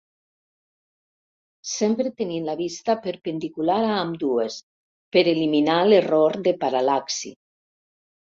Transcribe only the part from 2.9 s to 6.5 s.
perpendicular a ambdues per eliminar l'error